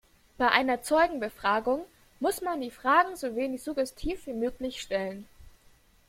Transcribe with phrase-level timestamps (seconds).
[0.39, 1.85] Bei einer Zeugenbefragung
[2.19, 5.27] muss man die Fragen so wenig suggestiv wie möglich stellen.